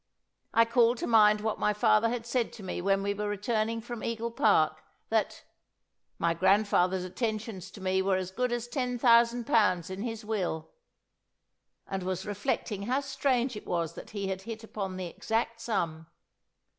I 0.51 0.65
called 0.65 0.97
to 0.97 1.05
mind 1.05 1.41
what 1.41 1.59
my 1.59 1.73
father 1.73 2.09
had 2.09 2.25
said 2.25 2.51
to 2.53 2.63
me 2.63 2.81
when 2.81 3.03
we 3.03 3.13
were 3.13 3.27
returning 3.29 3.81
from 3.81 4.03
Eagle 4.03 4.31
Park, 4.31 4.81
that 5.09 5.43
"my 6.17 6.33
grandfather's 6.33 7.03
attentions 7.03 7.69
to 7.69 7.81
me 7.81 8.01
were 8.01 8.15
as 8.15 8.31
good 8.31 8.51
as 8.51 8.67
ten 8.67 8.97
thousand 8.97 9.45
pounds 9.45 9.91
in 9.91 10.01
his 10.01 10.25
will," 10.25 10.71
and 11.85 12.01
was 12.01 12.25
reflecting 12.25 12.87
how 12.87 13.01
strange 13.01 13.55
it 13.55 13.67
was 13.67 13.93
that 13.93 14.09
he 14.09 14.27
had 14.29 14.41
hit 14.41 14.63
upon 14.63 14.97
the 14.97 15.05
exact 15.05 15.61
sum. 15.61 16.07